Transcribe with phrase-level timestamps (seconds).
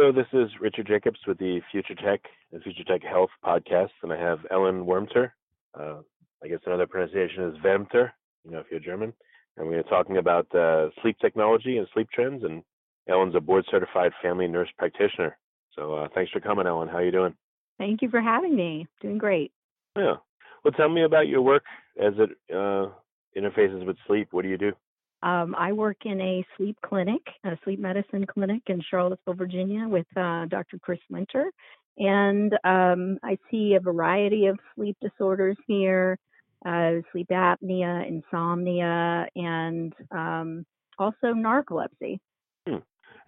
[0.00, 2.20] Hello, this is Richard Jacobs with the Future Tech
[2.52, 5.32] and Future Tech Health podcast, and I have Ellen Wermter.
[5.76, 6.02] Uh,
[6.40, 8.12] I guess another pronunciation is Vemter,
[8.44, 9.12] you know, if you're German.
[9.56, 12.44] And we're talking about uh, sleep technology and sleep trends.
[12.44, 12.62] And
[13.08, 15.36] Ellen's a board certified family nurse practitioner.
[15.74, 16.86] So uh, thanks for coming, Ellen.
[16.86, 17.34] How are you doing?
[17.76, 18.86] Thank you for having me.
[19.00, 19.50] Doing great.
[19.96, 20.14] Yeah.
[20.62, 21.64] Well, tell me about your work
[22.00, 22.90] as it uh,
[23.36, 24.28] interfaces with sleep.
[24.30, 24.74] What do you do?
[25.22, 30.06] Um, I work in a sleep clinic, a sleep medicine clinic in Charlottesville, Virginia, with
[30.16, 30.78] uh, Dr.
[30.80, 31.50] Chris Winter.
[31.98, 36.18] And um, I see a variety of sleep disorders here
[36.66, 40.66] uh, sleep apnea, insomnia, and um,
[40.98, 42.18] also narcolepsy.
[42.66, 42.78] Hmm.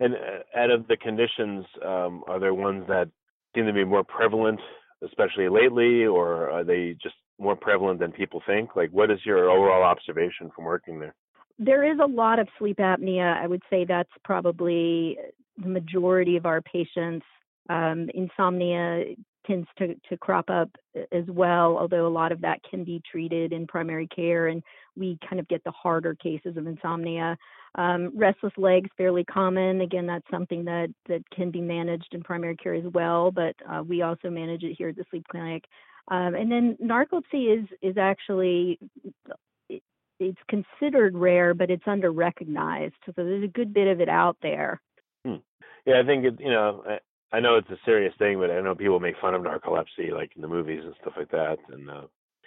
[0.01, 3.09] And uh, out of the conditions, um, are there ones that
[3.55, 4.61] seem to be more prevalent,
[5.05, 8.77] especially lately, or are they just more prevalent than people think?
[8.77, 11.15] Like, what is your overall observation from working there?
[11.61, 13.37] There is a lot of sleep apnea.
[13.37, 15.19] I would say that's probably
[15.59, 17.27] the majority of our patients.
[17.69, 19.05] Um, insomnia
[19.47, 20.71] tends to, to crop up
[21.13, 24.63] as well, although a lot of that can be treated in primary care, and
[24.97, 27.37] we kind of get the harder cases of insomnia.
[27.75, 29.83] Um, restless legs fairly common.
[29.83, 33.83] Again, that's something that that can be managed in primary care as well, but uh,
[33.83, 35.65] we also manage it here at the sleep clinic.
[36.11, 38.79] Um, and then narcolepsy is is actually
[40.21, 42.95] it's considered rare, but it's under recognized.
[43.07, 44.81] So there's a good bit of it out there.
[45.25, 45.37] Hmm.
[45.87, 46.39] Yeah, I think it.
[46.39, 49.35] You know, I, I know it's a serious thing, but I know people make fun
[49.35, 51.57] of narcolepsy, like in the movies and stuff like that.
[51.73, 52.03] And uh,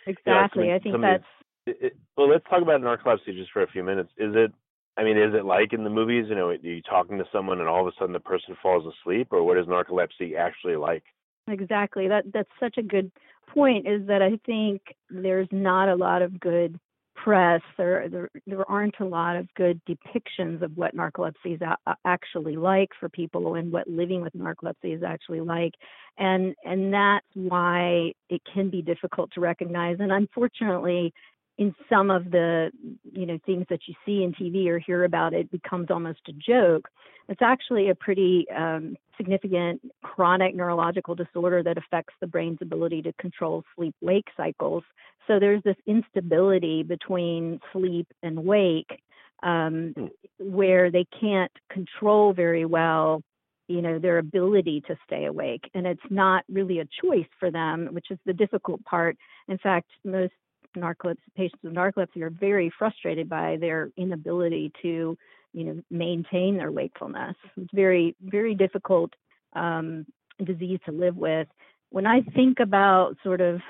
[0.06, 1.24] exactly, you know, I think that's.
[1.66, 4.12] It, it, well, let's talk about narcolepsy just for a few minutes.
[4.18, 4.54] Is it?
[4.96, 6.26] I mean, is it like in the movies?
[6.30, 8.86] You know, are you talking to someone and all of a sudden the person falls
[8.86, 11.04] asleep, or what is narcolepsy actually like?
[11.48, 12.08] Exactly.
[12.08, 13.12] That that's such a good
[13.48, 13.88] point.
[13.88, 16.80] Is that I think there's not a lot of good
[17.24, 21.96] press, there, there, there aren't a lot of good depictions of what narcolepsy is a-
[22.06, 25.74] actually like for people and what living with narcolepsy is actually like.
[26.18, 29.98] And, and that's why it can be difficult to recognize.
[30.00, 31.14] And unfortunately,
[31.58, 32.72] in some of the
[33.12, 36.34] you know things that you see in TV or hear about, it becomes almost a
[36.34, 36.90] joke.
[37.30, 43.14] It's actually a pretty um, significant chronic neurological disorder that affects the brain's ability to
[43.14, 44.84] control sleep-wake cycles.
[45.28, 49.00] So there's this instability between sleep and wake,
[49.42, 50.06] um, hmm.
[50.40, 53.22] where they can't control very well
[53.68, 57.90] you know their ability to stay awake and it's not really a choice for them
[57.92, 60.34] which is the difficult part in fact most
[60.76, 65.18] narcolepsy patients with narcolepsy are very frustrated by their inability to
[65.54, 67.36] you know maintain their wakefulness.
[67.58, 69.12] It's very very difficult
[69.56, 70.06] um,
[70.44, 71.48] disease to live with.
[71.90, 73.62] When i think about sort of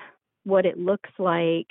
[0.45, 1.67] what it looks like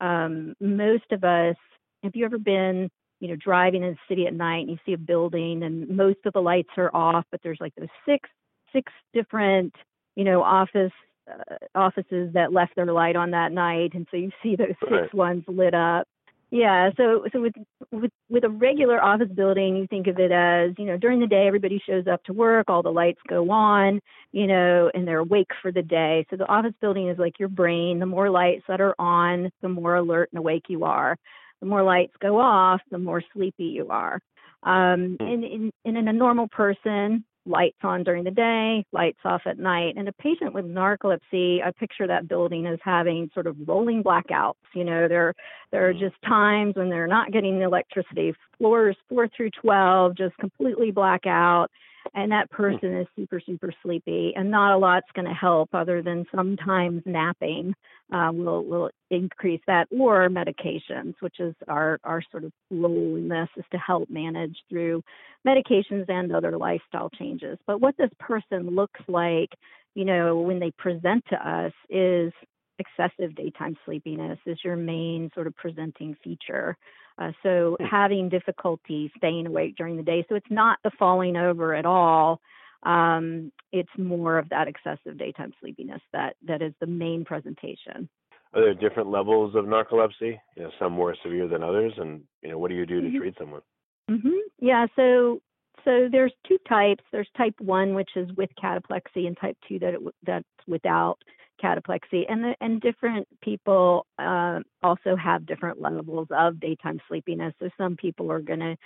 [0.00, 1.56] um, most of us
[2.02, 2.90] have you ever been
[3.20, 6.18] you know driving in the city at night and you see a building and most
[6.26, 8.28] of the lights are off but there's like those six
[8.72, 9.74] six different
[10.16, 10.92] you know office
[11.30, 14.90] uh, offices that left their light on that night, and so you see those six
[14.90, 15.14] right.
[15.14, 16.06] ones lit up.
[16.50, 17.54] Yeah, so so with
[17.90, 21.26] with with a regular office building, you think of it as you know during the
[21.26, 24.00] day everybody shows up to work, all the lights go on,
[24.30, 26.24] you know, and they're awake for the day.
[26.30, 27.98] So the office building is like your brain.
[27.98, 31.16] The more lights that are on, the more alert and awake you are.
[31.60, 34.20] The more lights go off, the more sleepy you are.
[34.62, 35.26] Um, hmm.
[35.26, 39.94] and, in, in a normal person, lights on during the day, lights off at night.
[39.96, 44.54] And a patient with narcolepsy, I picture that building as having sort of rolling blackouts.
[44.74, 45.34] You know, there
[45.70, 46.04] there are mm-hmm.
[46.04, 48.34] just times when they're not getting the electricity.
[48.58, 51.68] Floors four through twelve just completely black out.
[52.14, 52.56] And that hmm.
[52.56, 57.02] person is super super sleepy and not a lot's going to help other than sometimes
[57.06, 57.74] napping
[58.12, 63.28] uh, will will increase that or medications which is our our sort of role in
[63.28, 65.02] this is to help manage through
[65.46, 69.50] medications and other lifestyle changes but what this person looks like
[69.94, 72.32] you know when they present to us is
[72.78, 76.76] excessive daytime sleepiness is your main sort of presenting feature
[77.18, 77.86] uh, so hmm.
[77.86, 80.24] having difficulty staying awake during the day.
[80.28, 82.40] So it's not the falling over at all.
[82.82, 88.08] Um, it's more of that excessive daytime sleepiness that that is the main presentation.
[88.52, 90.38] Are there different levels of narcolepsy?
[90.56, 93.06] You know, some more severe than others, and you know, what do you do to
[93.06, 93.18] mm-hmm.
[93.18, 93.62] treat someone?
[94.10, 94.36] Mm-hmm.
[94.60, 95.40] Yeah, so
[95.84, 97.02] so there's two types.
[97.10, 101.16] There's type one, which is with cataplexy, and type two that it, that's without
[101.62, 107.54] cataplexy and the, and different people uh, also have different levels of daytime sleepiness.
[107.60, 108.76] So some people are going to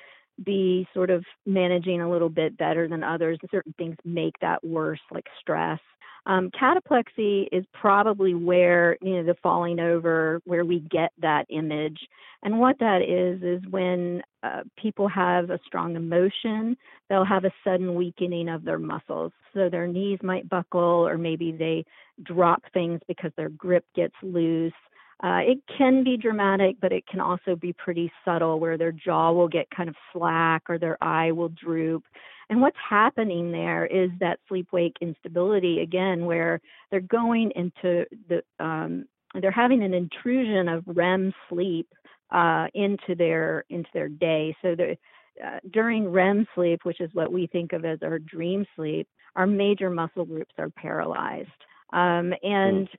[0.44, 5.00] be sort of managing a little bit better than others certain things make that worse
[5.10, 5.80] like stress.
[6.26, 11.98] Um, cataplexy is probably where you know the falling over where we get that image.
[12.42, 16.76] And what that is is when uh, people have a strong emotion
[17.08, 19.32] they'll have a sudden weakening of their muscles.
[19.54, 21.84] So their knees might buckle or maybe they
[22.22, 24.72] drop things because their grip gets loose
[25.22, 29.32] uh, it can be dramatic, but it can also be pretty subtle where their jaw
[29.32, 32.04] will get kind of slack or their eye will droop.
[32.50, 36.60] And what's happening there is that sleep wake instability again, where
[36.90, 41.88] they're going into the, um, they're having an intrusion of REM sleep
[42.30, 44.56] uh, into their into their day.
[44.62, 44.96] So the
[45.44, 49.46] uh, during REM sleep, which is what we think of as our dream sleep, our
[49.46, 51.48] major muscle groups are paralyzed.
[51.92, 52.94] Um, and mm.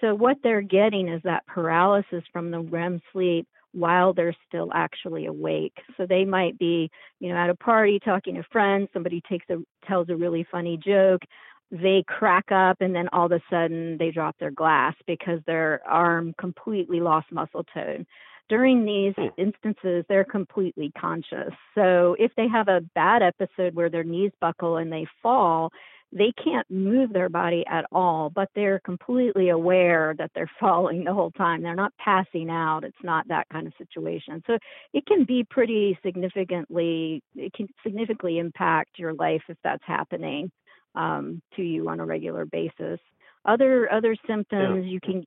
[0.00, 5.26] So what they're getting is that paralysis from the REM sleep while they're still actually
[5.26, 5.74] awake.
[5.96, 6.90] So they might be,
[7.20, 10.76] you know, at a party talking to friends, somebody takes a tells a really funny
[10.76, 11.22] joke,
[11.70, 15.82] they crack up and then all of a sudden they drop their glass because their
[15.86, 18.06] arm completely lost muscle tone.
[18.48, 19.28] During these hmm.
[19.36, 21.52] instances, they're completely conscious.
[21.74, 25.70] So if they have a bad episode where their knees buckle and they fall,
[26.12, 31.12] they can't move their body at all, but they're completely aware that they're falling the
[31.12, 31.62] whole time.
[31.62, 32.84] They're not passing out.
[32.84, 34.42] It's not that kind of situation.
[34.46, 34.58] So
[34.92, 40.50] it can be pretty significantly, it can significantly impact your life if that's happening
[40.94, 42.98] um, to you on a regular basis.
[43.44, 44.90] Other other symptoms yeah.
[44.90, 45.24] you can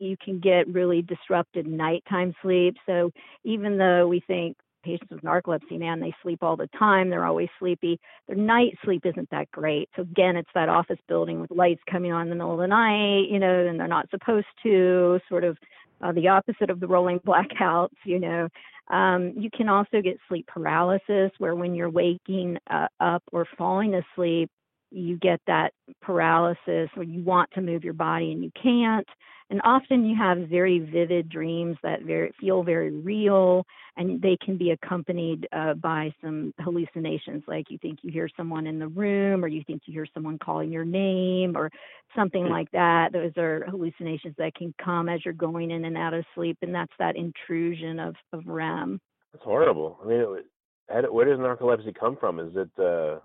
[0.00, 2.76] you can get really disrupted nighttime sleep.
[2.86, 3.12] So
[3.44, 7.10] even though we think patients with narcolepsy, man, they sleep all the time.
[7.10, 8.00] They're always sleepy.
[8.26, 9.88] Their night sleep isn't that great.
[9.96, 12.66] So again, it's that office building with lights coming on in the middle of the
[12.66, 15.20] night, you know, and they're not supposed to.
[15.28, 15.56] Sort of
[16.00, 18.48] uh, the opposite of the rolling blackouts, you know.
[18.88, 23.94] Um, you can also get sleep paralysis, where when you're waking uh, up or falling
[23.94, 24.50] asleep,
[24.90, 25.72] you get that
[26.02, 29.06] paralysis or you want to move your body and you can't.
[29.50, 33.66] And often you have very vivid dreams that very feel very real
[33.96, 38.68] and they can be accompanied uh, by some hallucinations like you think you hear someone
[38.68, 41.68] in the room or you think you hear someone calling your name or
[42.14, 42.52] something hmm.
[42.52, 43.12] like that.
[43.12, 46.72] Those are hallucinations that can come as you're going in and out of sleep and
[46.72, 49.00] that's that intrusion of, of rem.
[49.32, 49.98] That's horrible.
[50.02, 50.44] I mean
[50.90, 52.38] it, where does narcolepsy come from?
[52.38, 53.18] Is it uh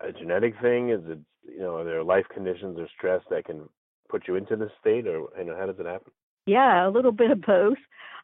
[0.00, 0.90] a genetic thing?
[0.90, 3.68] Is it you know are there life conditions or stress that can
[4.08, 6.12] put you into this state, or you know how does it happen?
[6.46, 7.78] Yeah, a little bit of both.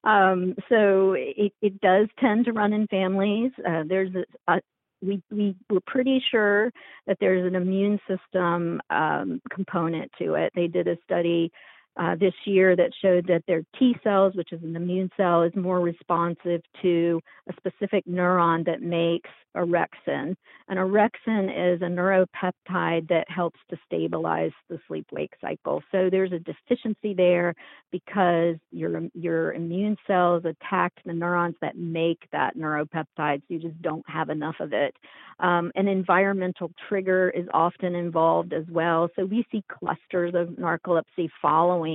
[0.04, 3.52] Um, so it, it does tend to run in families.
[3.58, 4.60] Uh, there's a, a
[5.00, 6.72] we we were pretty sure
[7.06, 10.52] that there's an immune system um, component to it.
[10.54, 11.52] They did a study
[11.98, 15.52] uh, this year that showed that their T cells, which is an immune cell, is
[15.56, 20.36] more responsive to a specific neuron that makes orexin.
[20.68, 25.82] And orexin is a neuropeptide that helps to stabilize the sleep wake cycle.
[25.90, 27.54] So there's a deficiency there
[27.90, 33.40] because your your immune cells attack the neurons that make that neuropeptide.
[33.40, 34.94] So you just don't have enough of it.
[35.40, 39.08] Um, an environmental trigger is often involved as well.
[39.16, 41.87] So we see clusters of narcolepsy following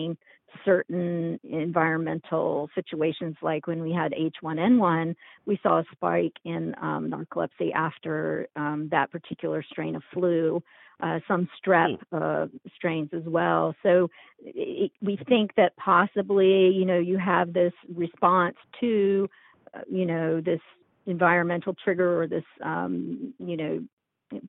[0.65, 7.73] certain environmental situations, like when we had H1N1, we saw a spike in um, narcolepsy
[7.73, 10.61] after um, that particular strain of flu,
[11.01, 12.17] uh, some strep hmm.
[12.21, 12.45] uh,
[12.75, 13.75] strains as well.
[13.83, 14.09] So
[14.39, 19.29] it, we think that possibly, you know, you have this response to,
[19.73, 20.61] uh, you know, this
[21.05, 23.83] environmental trigger or this, um, you know,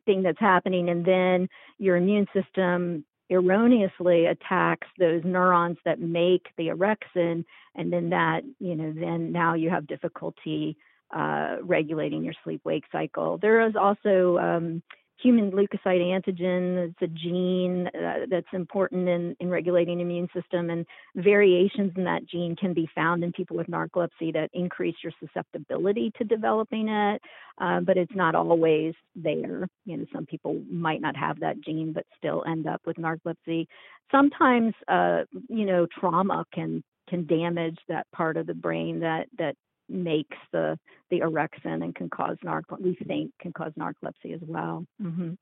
[0.06, 1.48] thing that's happening, and then
[1.78, 8.76] your immune system erroneously attacks those neurons that make the orexin, and then that, you
[8.76, 10.76] know, then now you have difficulty
[11.14, 13.38] uh, regulating your sleep wake cycle.
[13.38, 14.82] There is also um,
[15.20, 16.88] human leukocyte antigen.
[16.88, 22.26] It's a gene uh, that's important in, in regulating immune system, and variations in that
[22.26, 27.22] gene can be found in people with narcolepsy that increase your susceptibility to developing it,
[27.60, 29.68] uh, but it's not always there.
[29.84, 33.66] You know, some people might not have that gene, but still end up with narcolepsy.
[34.10, 39.56] Sometimes, uh, you know, trauma can can damage that part of the brain that that
[39.88, 40.78] makes the
[41.10, 42.82] the orexin and can cause narcolepsy.
[42.82, 44.86] We think can cause narcolepsy as well.
[45.02, 45.32] Mm-hmm.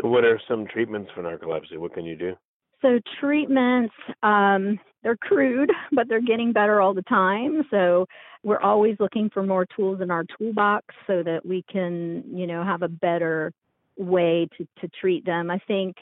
[0.00, 1.78] So, what are some treatments for narcolepsy?
[1.78, 2.34] What can you do?
[2.82, 7.62] So treatments, um, they're crude, but they're getting better all the time.
[7.70, 8.06] So
[8.42, 12.64] we're always looking for more tools in our toolbox so that we can, you know,
[12.64, 13.52] have a better
[13.98, 15.50] way to, to treat them.
[15.50, 15.96] I think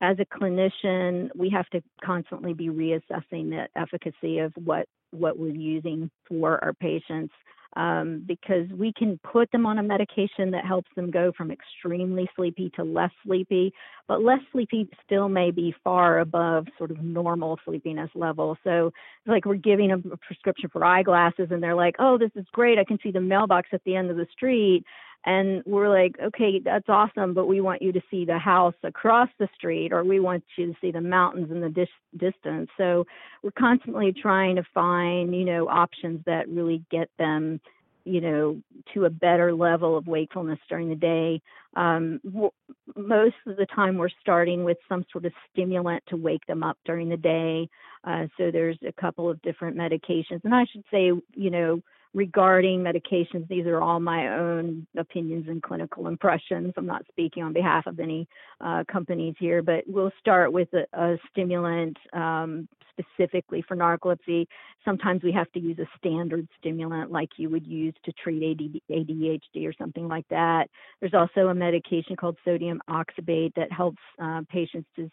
[0.00, 5.54] as a clinician, we have to constantly be reassessing the efficacy of what what we're
[5.54, 7.32] using for our patients
[7.76, 12.28] um, because we can put them on a medication that helps them go from extremely
[12.36, 13.72] sleepy to less sleepy,
[14.08, 18.56] but less sleepy still may be far above sort of normal sleepiness level.
[18.64, 22.30] So, it's like we're giving them a prescription for eyeglasses, and they're like, "Oh, this
[22.34, 22.78] is great!
[22.78, 24.84] I can see the mailbox at the end of the street."
[25.26, 29.28] And we're like, okay, that's awesome, but we want you to see the house across
[29.38, 31.88] the street, or we want you to see the mountains in the dis-
[32.18, 32.68] distance.
[32.76, 33.06] So
[33.42, 37.58] we're constantly trying to find, you know, options that really get them,
[38.04, 38.60] you know,
[38.92, 41.40] to a better level of wakefulness during the day.
[41.76, 42.50] Um, w-
[42.96, 46.78] most of the time, we're starting with some sort of stimulant to wake them up
[46.84, 47.68] during the day.
[48.04, 51.82] Uh, so there's a couple of different medications, and I should say, you know
[52.14, 53.46] regarding medications.
[53.48, 56.72] These are all my own opinions and clinical impressions.
[56.76, 58.28] I'm not speaking on behalf of any
[58.60, 62.68] uh, companies here, but we'll start with a, a stimulant um,
[62.98, 64.46] specifically for narcolepsy.
[64.84, 68.58] Sometimes we have to use a standard stimulant like you would use to treat
[68.90, 70.68] ADHD or something like that.
[71.00, 75.10] There's also a medication called sodium oxybate that helps uh, patients to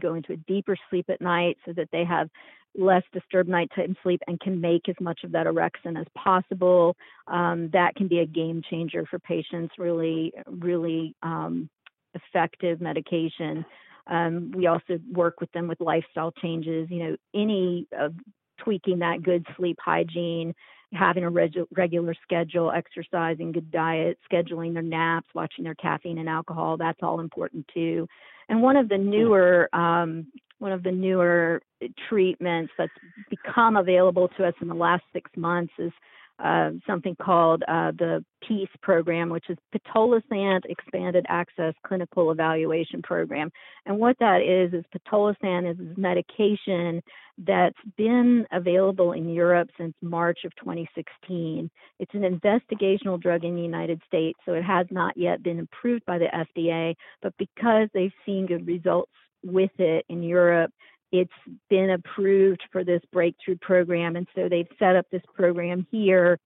[0.00, 2.28] go into a deeper sleep at night so that they have
[2.76, 6.96] less disturbed nighttime sleep and can make as much of that orexin as possible.
[7.26, 11.68] Um, that can be a game changer for patients, really, really um,
[12.14, 13.64] effective medication.
[14.06, 18.14] Um, we also work with them with lifestyle changes, you know, any of
[18.62, 20.54] tweaking that good sleep hygiene,
[20.92, 26.28] having a regu- regular schedule, exercising, good diet, scheduling their naps, watching their caffeine and
[26.28, 26.76] alcohol.
[26.76, 28.06] That's all important too.
[28.48, 30.26] And one of the newer um,
[30.64, 31.60] one of the newer
[32.08, 32.90] treatments that's
[33.28, 35.92] become available to us in the last six months is
[36.42, 43.50] uh, something called uh, the PEACE program, which is Pitolisant Expanded Access Clinical Evaluation Program.
[43.84, 47.02] And what that is, is Pitolisant is medication
[47.36, 51.70] that's been available in Europe since March of 2016.
[52.00, 56.06] It's an investigational drug in the United States, so it has not yet been approved
[56.06, 59.12] by the FDA, but because they've seen good results
[59.44, 60.72] with it in Europe,
[61.12, 61.30] it's
[61.70, 64.16] been approved for this breakthrough program.
[64.16, 66.38] And so they've set up this program here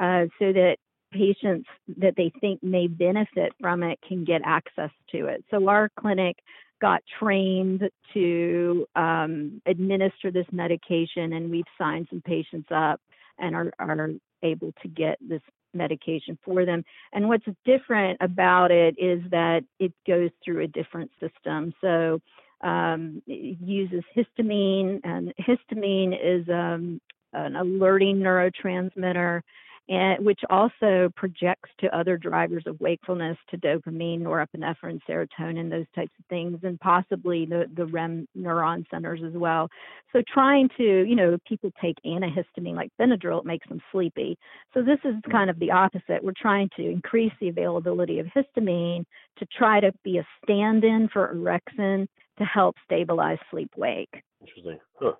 [0.00, 0.76] uh, so that
[1.12, 5.44] patients that they think may benefit from it can get access to it.
[5.50, 6.36] So our clinic
[6.80, 13.00] got trained to um, administer this medication, and we've signed some patients up
[13.38, 14.10] and are, are
[14.42, 15.40] able to get this
[15.72, 16.84] medication for them.
[17.12, 21.72] And what's different about it is that it goes through a different system.
[21.80, 22.20] So
[22.62, 27.00] um, uses histamine, and histamine is um,
[27.32, 29.42] an alerting neurotransmitter,
[29.88, 36.12] and which also projects to other drivers of wakefulness, to dopamine, norepinephrine, serotonin, those types
[36.18, 39.68] of things, and possibly the, the REM neuron centers as well.
[40.12, 44.36] So trying to, you know, people take antihistamine like Benadryl, it makes them sleepy.
[44.74, 46.22] So this is kind of the opposite.
[46.22, 49.04] We're trying to increase the availability of histamine
[49.38, 54.22] to try to be a stand-in for orexin to help stabilize sleep wake.
[54.40, 54.78] Interesting.
[55.00, 55.12] Huh.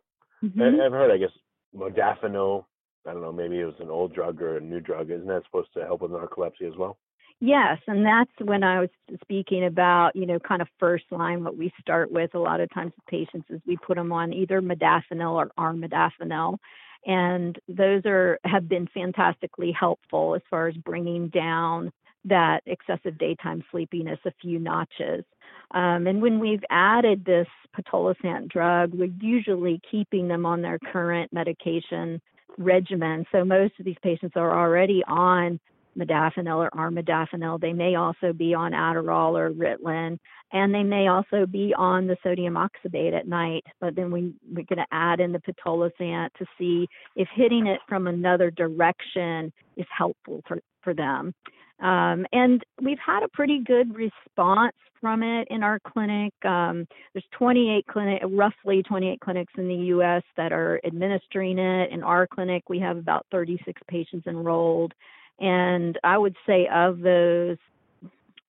[0.44, 0.60] Mm-hmm.
[0.60, 1.30] I've heard, I guess,
[1.74, 2.64] modafinil.
[3.06, 5.10] I don't know, maybe it was an old drug or a new drug.
[5.10, 6.98] Isn't that supposed to help with narcolepsy as well?
[7.40, 8.88] Yes, and that's when I was
[9.22, 11.44] speaking about, you know, kind of first line.
[11.44, 14.32] What we start with a lot of times with patients is we put them on
[14.32, 16.56] either modafinil or armodafinil,
[17.04, 21.92] and those are have been fantastically helpful as far as bringing down
[22.24, 25.24] that excessive daytime sleepiness a few notches.
[25.72, 27.46] Um, and when we've added this
[27.76, 32.20] pitolisant drug, we're usually keeping them on their current medication
[32.58, 33.24] regimen.
[33.32, 35.60] So most of these patients are already on
[35.98, 37.60] modafinil or armodafinil.
[37.60, 40.18] They may also be on Adderall or Ritalin,
[40.52, 43.64] and they may also be on the sodium oxybate at night.
[43.80, 46.86] But then we, we're going to add in the pitolisant to see
[47.16, 51.34] if hitting it from another direction is helpful for, for them.
[51.80, 56.32] Um, and we've had a pretty good response from it in our clinic.
[56.44, 60.22] Um, there's 28 clinic, roughly 28 clinics in the U.S.
[60.36, 61.92] that are administering it.
[61.92, 64.94] In our clinic, we have about 36 patients enrolled,
[65.38, 67.58] and I would say of those,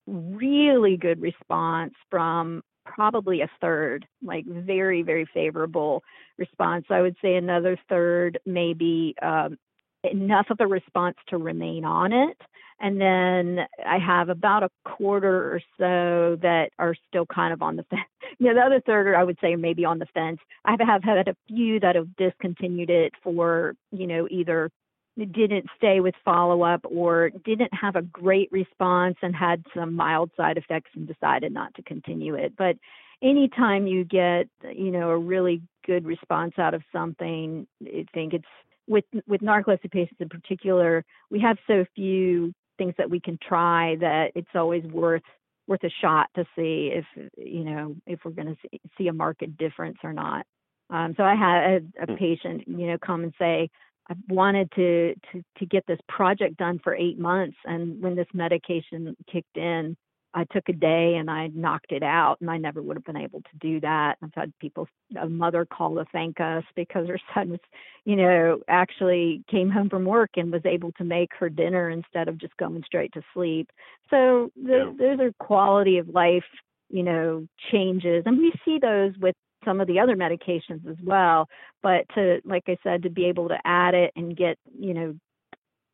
[0.08, 6.02] really good response from probably a third, like very, very favorable
[6.38, 6.86] response.
[6.90, 9.58] I would say another third, maybe um,
[10.04, 12.38] enough of a response to remain on it.
[12.80, 17.76] And then I have about a quarter or so that are still kind of on
[17.76, 18.02] the fence.
[18.40, 20.40] You know, the other third, I would say, maybe on the fence.
[20.64, 24.70] I have had a few that have discontinued it for, you know, either
[25.18, 30.30] didn't stay with follow up or didn't have a great response and had some mild
[30.38, 32.54] side effects and decided not to continue it.
[32.56, 32.76] But
[33.24, 38.46] anytime you get, you know, a really good response out of something, I think it's
[38.88, 43.96] with with narcolepsy patients in particular, we have so few things that we can try
[44.00, 45.24] that it's always worth
[45.68, 47.06] worth a shot to see if
[47.38, 50.46] you know if we're going to see, see a market difference or not.
[50.90, 52.16] Um, so I had a, a hmm.
[52.16, 53.70] patient, you know, come and say,
[54.10, 58.28] I wanted to, to to get this project done for eight months, and when this
[58.34, 59.98] medication kicked in,
[60.34, 63.18] I took a day and I knocked it out, and I never would have been
[63.18, 64.18] able to do that.
[64.22, 64.88] I've had people,
[65.20, 67.60] a mother call to thank us because her son was,
[68.06, 72.28] you know, actually came home from work and was able to make her dinner instead
[72.28, 73.70] of just going straight to sleep.
[74.10, 75.16] So the, yeah.
[75.16, 76.46] those are quality of life,
[76.90, 81.50] you know, changes, and we see those with some of the other medications as well.
[81.84, 85.16] But to, like I said, to be able to add it and get, you know,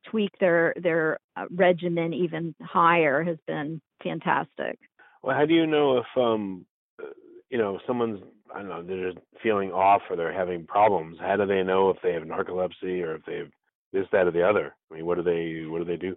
[0.09, 4.79] tweak their their uh, regimen even higher has been fantastic.
[5.21, 6.65] Well, how do you know if um
[7.01, 7.07] uh,
[7.49, 8.19] you know someone's
[8.53, 11.17] I don't know they're feeling off or they're having problems?
[11.19, 13.49] How do they know if they have narcolepsy or if they have
[13.91, 14.75] this, that, or the other?
[14.91, 16.15] I mean, what do they what do they do?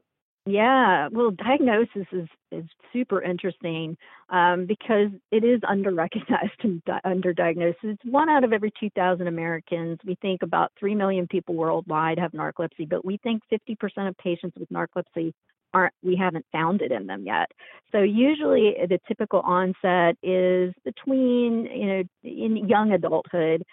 [0.49, 3.97] Yeah, well, diagnosis is is super interesting
[4.31, 7.75] um, because it is underrecognized and di- underdiagnosed.
[7.83, 9.99] It's one out of every 2,000 Americans.
[10.07, 14.57] We think about 3 million people worldwide have narcolepsy, but we think 50% of patients
[14.59, 15.33] with narcolepsy
[15.75, 17.51] aren't we haven't found it in them yet.
[17.91, 23.65] So usually the typical onset is between you know in young adulthood.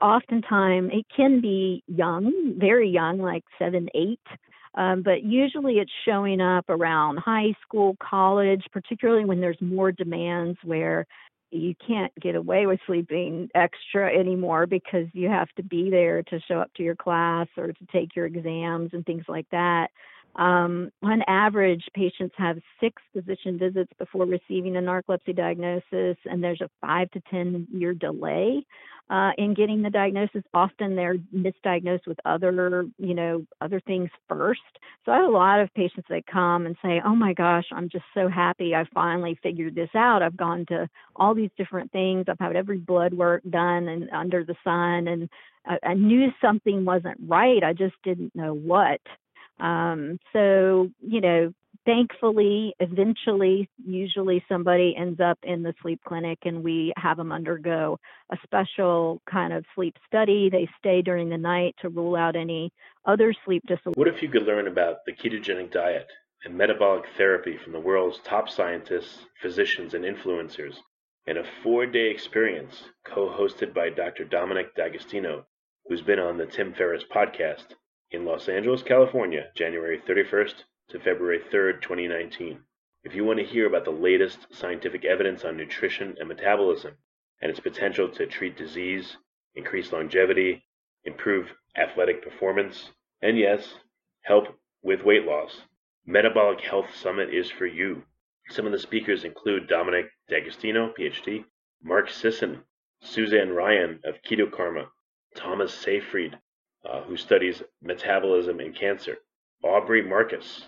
[0.00, 4.20] Oftentimes it can be young, very young, like seven, eight.
[4.76, 10.58] Um, but usually it's showing up around high school, college, particularly when there's more demands
[10.64, 11.06] where
[11.50, 16.40] you can't get away with sleeping extra anymore because you have to be there to
[16.48, 19.88] show up to your class or to take your exams and things like that.
[20.36, 26.60] Um, on average, patients have six physician visits before receiving a narcolepsy diagnosis, and there's
[26.60, 28.64] a five to 10 year delay
[29.10, 30.42] uh, in getting the diagnosis.
[30.52, 34.60] Often they're misdiagnosed with other, you know, other things first.
[35.04, 37.88] So I have a lot of patients that come and say, "Oh my gosh, I'm
[37.88, 40.22] just so happy I finally figured this out.
[40.22, 42.24] I've gone to all these different things.
[42.28, 45.28] I've had every blood work done and under the sun, and
[45.66, 47.62] I, I knew something wasn't right.
[47.62, 49.00] I just didn't know what."
[49.60, 51.52] Um, so, you know,
[51.84, 57.98] thankfully, eventually, usually somebody ends up in the sleep clinic and we have them undergo
[58.30, 60.48] a special kind of sleep study.
[60.50, 62.72] They stay during the night to rule out any
[63.04, 63.94] other sleep disorders.
[63.96, 66.10] What if you could learn about the ketogenic diet
[66.44, 70.76] and metabolic therapy from the world's top scientists, physicians, and influencers
[71.26, 74.24] in a four day experience co hosted by Dr.
[74.24, 75.46] Dominic D'Agostino,
[75.86, 77.74] who's been on the Tim Ferriss podcast?
[78.10, 80.54] In Los Angeles, California, January 31st
[80.88, 82.60] to February 3rd, 2019.
[83.02, 86.96] If you want to hear about the latest scientific evidence on nutrition and metabolism
[87.40, 89.16] and its potential to treat disease,
[89.54, 90.64] increase longevity,
[91.04, 92.90] improve athletic performance,
[93.20, 93.74] and yes,
[94.22, 95.62] help with weight loss,
[96.06, 98.04] Metabolic Health Summit is for you.
[98.50, 101.44] Some of the speakers include Dominic D'Agostino, PhD,
[101.82, 102.62] Mark Sisson,
[103.00, 104.90] Suzanne Ryan of Keto Karma,
[105.34, 106.38] Thomas Seyfried,
[106.84, 109.16] uh, who studies metabolism in cancer,
[109.62, 110.62] Aubrey Marcus,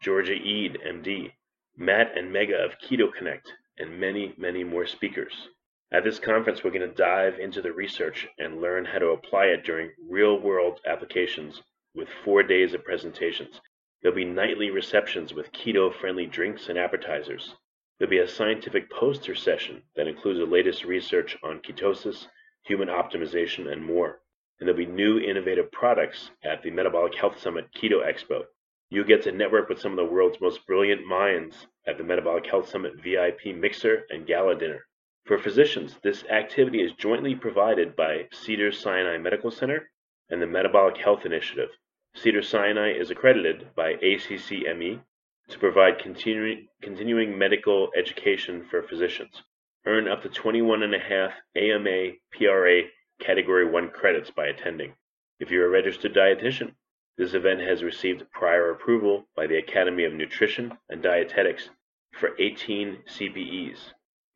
[0.00, 1.32] Georgia Ede, MD,
[1.76, 5.48] Matt and Megha of Keto Connect, and many, many more speakers.
[5.92, 9.46] At this conference, we're going to dive into the research and learn how to apply
[9.46, 11.62] it during real world applications
[11.94, 13.60] with four days of presentations.
[14.00, 17.54] There'll be nightly receptions with keto friendly drinks and appetizers.
[17.98, 22.26] There'll be a scientific poster session that includes the latest research on ketosis,
[22.64, 24.21] human optimization, and more
[24.62, 28.42] and there'll be new innovative products at the Metabolic Health Summit Keto Expo.
[28.90, 32.46] You'll get to network with some of the world's most brilliant minds at the Metabolic
[32.46, 34.86] Health Summit VIP Mixer and Gala Dinner.
[35.24, 39.90] For physicians, this activity is jointly provided by Cedar Sinai Medical Center
[40.30, 41.70] and the Metabolic Health Initiative.
[42.14, 45.00] Cedar Sinai is accredited by ACCME
[45.48, 49.42] to provide continuing, medical education for physicians.
[49.86, 52.82] Earn up to 21.5 AMA PRA
[53.22, 54.94] Category 1 credits by attending.
[55.38, 56.74] If you're a registered dietitian,
[57.16, 61.70] this event has received prior approval by the Academy of Nutrition and Dietetics
[62.18, 63.78] for 18 CPEs.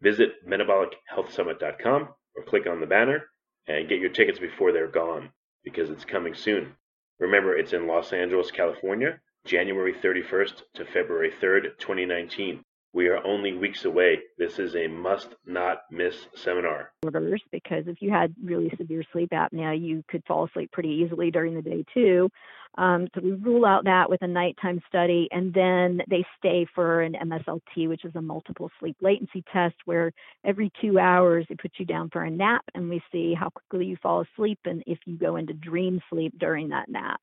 [0.02, 3.24] Visit metabolichealthsummit.com or click on the banner
[3.66, 5.30] and get your tickets before they're gone
[5.64, 6.76] because it's coming soon.
[7.18, 12.62] Remember, it's in Los Angeles, California, January 31st to February 3rd, 2019.
[12.96, 14.20] We are only weeks away.
[14.38, 16.92] This is a must not miss seminar.
[17.52, 21.54] Because if you had really severe sleep apnea, you could fall asleep pretty easily during
[21.54, 22.30] the day too.
[22.78, 27.02] Um, so we rule out that with a nighttime study, and then they stay for
[27.02, 30.10] an MSLT, which is a multiple sleep latency test, where
[30.42, 33.84] every two hours they put you down for a nap, and we see how quickly
[33.84, 37.20] you fall asleep and if you go into dream sleep during that nap.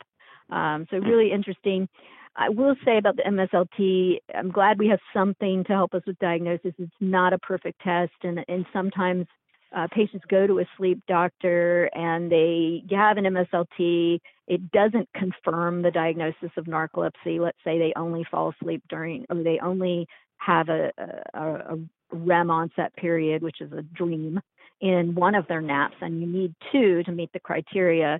[0.51, 1.89] Um, so really interesting.
[2.35, 6.17] I will say about the MSLT, I'm glad we have something to help us with
[6.19, 6.73] diagnosis.
[6.79, 9.27] It's not a perfect test, and, and sometimes
[9.75, 14.19] uh, patients go to a sleep doctor and they have an MSLT.
[14.47, 17.39] It doesn't confirm the diagnosis of narcolepsy.
[17.39, 20.91] Let's say they only fall asleep during, or they only have a,
[21.33, 21.77] a, a
[22.11, 24.39] REM onset period, which is a dream,
[24.81, 28.19] in one of their naps, and you need two to meet the criteria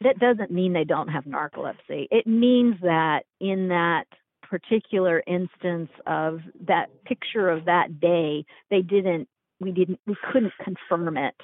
[0.00, 2.06] that doesn't mean they don't have narcolepsy.
[2.10, 4.04] It means that in that
[4.42, 9.28] particular instance of that picture of that day, they didn't,
[9.60, 11.34] we didn't, we couldn't confirm it.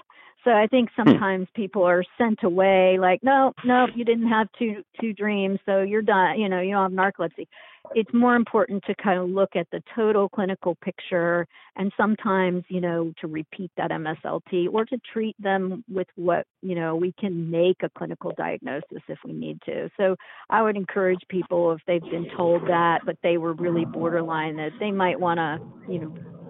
[0.45, 1.03] So I think hmm.
[1.03, 5.83] sometimes people are sent away like, no, no, you didn't have two two dreams, so
[5.83, 6.39] you're done.
[6.39, 7.47] You know, you don't have narcolepsy.
[7.95, 12.81] It's more important to kind of look at the total clinical picture, and sometimes, you
[12.81, 17.51] know, to repeat that MSLT or to treat them with what you know we can
[17.51, 19.91] make a clinical diagnosis if we need to.
[19.97, 20.17] So
[20.51, 24.73] I would encourage people if they've been told that, but they were really borderline, that
[24.81, 26.44] they might want to, you know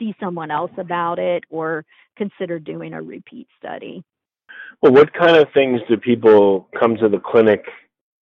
[0.00, 1.84] see someone else about it or
[2.16, 4.02] consider doing a repeat study.
[4.82, 7.64] Well, what kind of things do people come to the clinic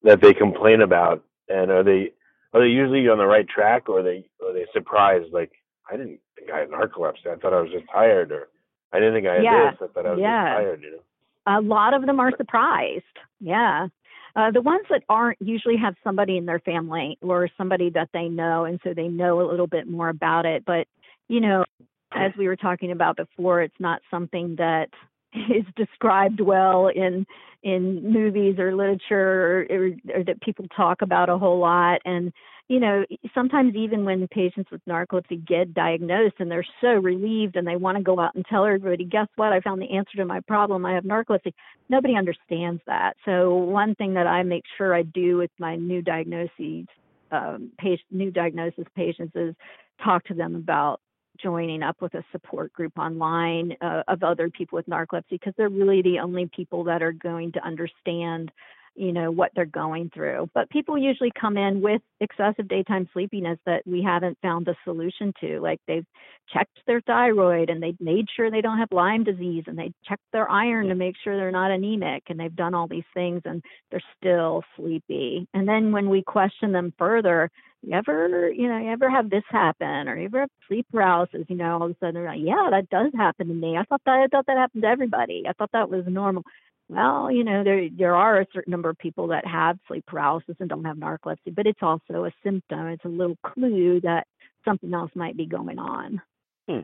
[0.03, 2.13] that they complain about, and are they
[2.53, 5.33] are they usually on the right track, or are they are they surprised?
[5.33, 5.53] Like,
[5.91, 7.27] I didn't think I had narcolepsy.
[7.31, 8.49] I thought I was just tired, or
[8.93, 9.71] I didn't think I had yeah.
[9.71, 9.89] this.
[9.89, 10.45] I thought I was yeah.
[10.45, 10.83] just tired.
[10.83, 11.59] You know.
[11.59, 13.05] A lot of them are surprised.
[13.41, 13.89] Yeah.
[14.37, 18.29] Uh, the ones that aren't usually have somebody in their family or somebody that they
[18.29, 20.65] know, and so they know a little bit more about it.
[20.65, 20.87] But
[21.29, 21.65] you know,
[22.13, 24.89] as we were talking about before, it's not something that
[25.35, 27.27] is described well in
[27.65, 32.01] in movies or literature or, or, that people talk about a whole lot.
[32.05, 32.33] And
[32.69, 37.67] you know sometimes even when patients with narcolepsy get diagnosed and they're so relieved and
[37.67, 39.53] they want to go out and tell everybody guess what?
[39.53, 40.87] I found the answer to my problem.
[40.87, 41.53] I have narcolepsy.
[41.89, 43.17] Nobody understands that.
[43.25, 46.87] So one thing that i make sure i do with my new diagnoses
[47.31, 49.55] um, patient, new diagnosis patients is
[50.03, 51.01] talk to them about
[51.43, 55.69] joining up with a support group online uh, of other people with narcolepsy because they're
[55.69, 58.51] really the only people that are going to understand
[58.99, 60.51] you know what they're going through.
[60.55, 65.33] But people usually come in with excessive daytime sleepiness that we haven't found a solution
[65.41, 65.61] to.
[65.61, 66.05] Like they've
[66.53, 70.25] checked their thyroid and they've made sure they don't have lyme disease and they checked
[70.33, 73.63] their iron to make sure they're not anemic and they've done all these things and
[73.91, 75.47] they're still sleepy.
[75.55, 77.51] And then when we question them further
[77.83, 81.47] you ever, you know, you ever have this happen or you ever have sleep paralysis,
[81.49, 83.77] you know, all of a sudden they're like, yeah, that does happen to me.
[83.77, 85.45] I thought that, I thought that happened to everybody.
[85.49, 86.43] I thought that was normal.
[86.89, 90.57] Well, you know, there there are a certain number of people that have sleep paralysis
[90.59, 92.87] and don't have narcolepsy, but it's also a symptom.
[92.87, 94.27] It's a little clue that
[94.65, 96.23] something else might be going on.
[96.67, 96.81] Hmm.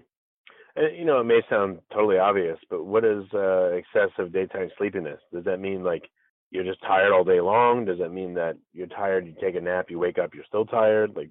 [0.77, 5.21] You know, it may sound totally obvious, but what is uh, excessive daytime sleepiness?
[5.33, 6.11] Does that mean like
[6.55, 7.85] you're just tired all day long?
[7.85, 10.65] Does that mean that you're tired, you take a nap, you wake up, you're still
[10.65, 11.13] tired?
[11.17, 11.31] Like,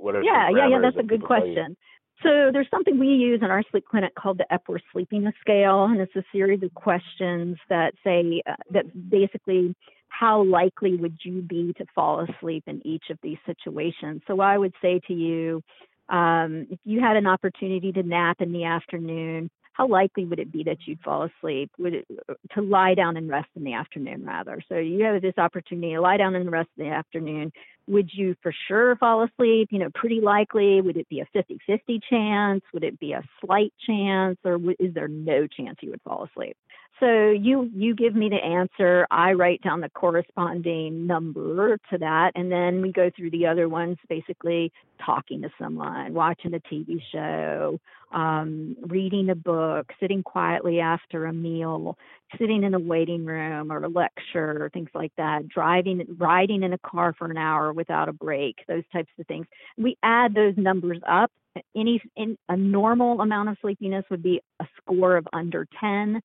[0.00, 0.78] what are yeah, yeah, yeah?
[0.82, 1.76] That's that a good question.
[2.22, 6.00] So there's something we use in our sleep clinic called the Epworth Sleepiness Scale, and
[6.00, 9.76] it's a series of questions that say uh, that basically
[10.08, 14.22] how likely would you be to fall asleep in each of these situations.
[14.26, 15.62] So I would say to you,
[16.08, 20.52] um, if you had an opportunity to nap in the afternoon, how likely would it
[20.52, 21.70] be that you'd fall asleep?
[21.78, 24.62] Would it uh, to lie down and rest in the afternoon rather?
[24.68, 27.52] So you have this opportunity to lie down and rest in the afternoon.
[27.88, 29.68] Would you for sure fall asleep?
[29.72, 30.80] You know, pretty likely.
[30.80, 32.62] Would it be a 50-50 chance?
[32.72, 36.56] Would it be a slight chance, or is there no chance you would fall asleep?
[37.00, 39.06] So you you give me the answer.
[39.10, 43.68] I write down the corresponding number to that, and then we go through the other
[43.68, 43.98] ones.
[44.08, 44.72] Basically,
[45.04, 47.80] talking to someone, watching a TV show,
[48.12, 51.96] um, reading a book, sitting quietly after a meal,
[52.38, 56.78] sitting in a waiting room or a lecture, things like that, driving, riding in a
[56.78, 59.46] car for an hour without a break, those types of things.
[59.76, 61.30] We add those numbers up.
[61.76, 66.20] Any in, a normal amount of sleepiness would be a score of under 10.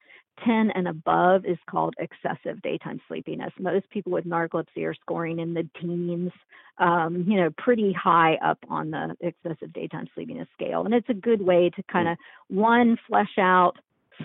[0.45, 3.51] 10 and above is called excessive daytime sleepiness.
[3.59, 6.31] Most people with narcolepsy are scoring in the teens,
[6.77, 10.85] um, you know, pretty high up on the excessive daytime sleepiness scale.
[10.85, 13.73] And it's a good way to kind of, one, flesh out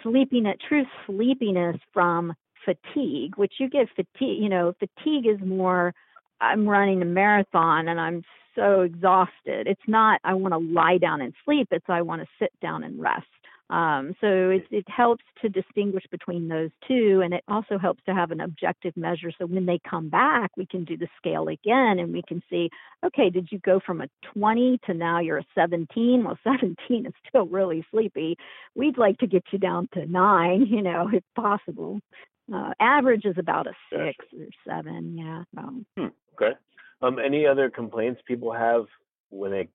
[0.02, 5.94] sleepiness, true sleepiness from fatigue, which you get fatigue, you know, fatigue is more,
[6.40, 8.22] I'm running a marathon and I'm
[8.54, 9.66] so exhausted.
[9.66, 12.84] It's not, I want to lie down and sleep, it's I want to sit down
[12.84, 13.26] and rest.
[13.70, 18.14] Um, so it, it helps to distinguish between those two, and it also helps to
[18.14, 19.32] have an objective measure.
[19.38, 22.68] So when they come back, we can do the scale again, and we can see,
[23.04, 26.24] okay, did you go from a 20 to now you're a 17?
[26.24, 28.36] Well, 17 is still really sleepy.
[28.74, 32.00] We'd like to get you down to nine, you know, if possible.
[32.52, 35.44] Uh, average is about a six or seven, yeah.
[35.56, 36.52] Um, hmm, okay.
[37.00, 38.84] Um, any other complaints people have
[39.30, 39.68] when they,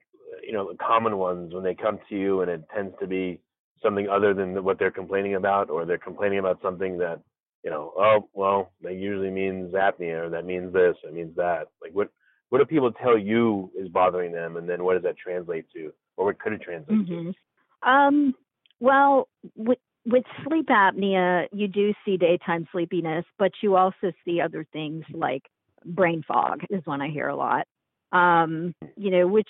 [0.43, 3.39] you know, the common ones when they come to you, and it tends to be
[3.81, 7.19] something other than what they're complaining about, or they're complaining about something that,
[7.63, 11.35] you know, oh, well, that usually means apnea, or that means this, or it means
[11.35, 11.67] that.
[11.81, 12.09] Like, what
[12.49, 15.93] what do people tell you is bothering them, and then what does that translate to,
[16.17, 17.31] or what could it translate mm-hmm.
[17.31, 17.89] to?
[17.89, 18.33] Um,
[18.79, 24.65] well, with with sleep apnea, you do see daytime sleepiness, but you also see other
[24.71, 25.43] things like
[25.85, 27.67] brain fog is one I hear a lot.
[28.11, 29.49] Um, you know, which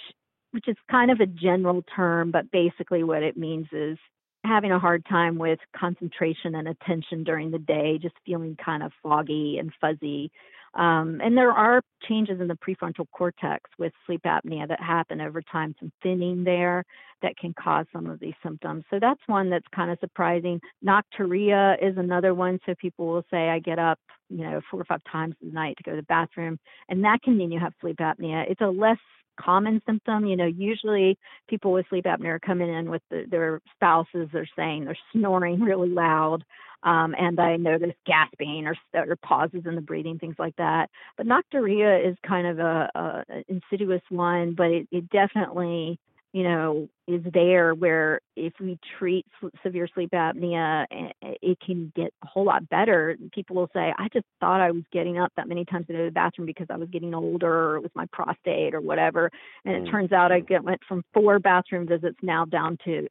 [0.51, 3.97] which is kind of a general term, but basically what it means is
[4.45, 8.91] having a hard time with concentration and attention during the day, just feeling kind of
[9.04, 10.32] foggy and fuzzy.
[10.75, 15.41] Um, and there are changes in the prefrontal cortex with sleep apnea that happen over
[15.41, 16.86] time, some thinning there
[17.21, 18.84] that can cause some of these symptoms.
[18.89, 20.62] So that's one that's kind of surprising.
[20.86, 22.60] Nocturia is another one.
[22.65, 23.99] So people will say, I get up,
[24.30, 27.23] you know, four or five times a night to go to the bathroom, and that
[27.23, 28.45] can mean you have sleep apnea.
[28.49, 28.99] It's a less
[29.39, 30.25] common symptom.
[30.25, 34.30] You know, usually people with sleep apnea are coming in with the, their spouses.
[34.32, 36.43] They're saying they're snoring really loud,
[36.84, 40.89] um, and I notice gasping or, or pauses in the breathing, things like that.
[41.17, 45.99] But nocturia is kind of a, a insidious one, but it, it definitely
[46.31, 49.25] you know, is there where if we treat
[49.63, 50.85] severe sleep apnea,
[51.21, 53.17] it can get a whole lot better.
[53.33, 55.99] People will say, I just thought I was getting up that many times to go
[55.99, 59.31] to the bathroom because I was getting older or it was my prostate or whatever.
[59.65, 59.91] And it mm-hmm.
[59.91, 63.07] turns out I get, went from four bathroom visits now down to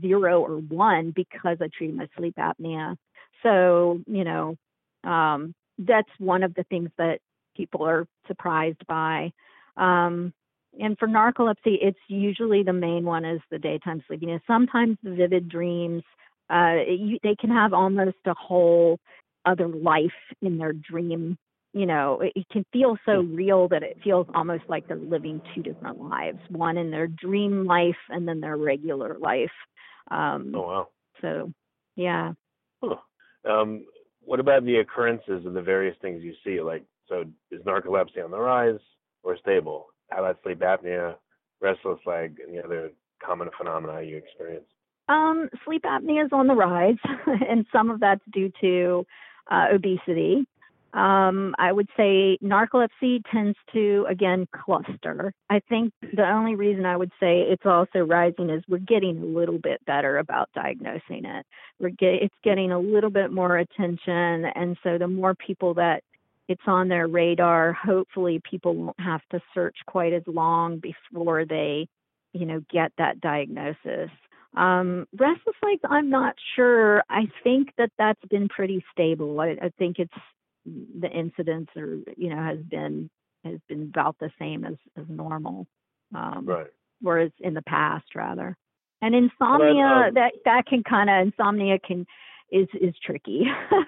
[0.00, 2.96] zero or one because I treated my sleep apnea.
[3.42, 4.56] So, you know,
[5.04, 7.18] um, that's one of the things that
[7.54, 9.32] people are surprised by.
[9.76, 10.32] Um,
[10.80, 14.42] and for narcolepsy, it's usually the main one is the daytime sleepiness.
[14.46, 16.02] Sometimes the vivid dreams,
[16.50, 18.98] uh, you, they can have almost a whole
[19.44, 20.10] other life
[20.42, 21.36] in their dream.
[21.72, 25.40] You know, it, it can feel so real that it feels almost like they're living
[25.54, 29.50] two different lives one in their dream life and then their regular life.
[30.10, 30.88] Um, oh, wow.
[31.20, 31.52] So,
[31.96, 32.32] yeah.
[32.82, 32.96] Huh.
[33.48, 33.86] Um,
[34.20, 36.60] what about the occurrences of the various things you see?
[36.60, 38.80] Like, so is narcolepsy on the rise
[39.22, 39.86] or stable?
[40.20, 41.16] About sleep apnea,
[41.60, 42.90] restless leg, the other
[43.24, 44.66] common phenomena you experience?
[45.08, 46.96] Um, sleep apnea is on the rise,
[47.48, 49.06] and some of that's due to
[49.50, 50.46] uh, obesity.
[50.94, 55.34] Um, I would say narcolepsy tends to, again, cluster.
[55.50, 59.26] I think the only reason I would say it's also rising is we're getting a
[59.26, 61.44] little bit better about diagnosing it.
[61.80, 66.04] We're get, it's getting a little bit more attention, and so the more people that
[66.48, 67.72] it's on their radar.
[67.72, 71.88] Hopefully, people won't have to search quite as long before they,
[72.32, 74.10] you know, get that diagnosis.
[74.56, 77.02] Um, restless legs, I'm not sure.
[77.10, 79.40] I think that that's been pretty stable.
[79.40, 80.12] I, I think it's
[80.64, 83.10] the incidence, or you know, has been
[83.44, 85.66] has been about the same as as normal.
[86.14, 86.66] Um, right.
[87.00, 88.56] Whereas in the past, rather.
[89.02, 92.06] And insomnia, um, that that can kind of insomnia can
[92.50, 93.42] is is tricky.